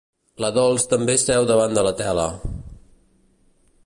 [0.43, 2.25] La Dols també seu davant de la tele.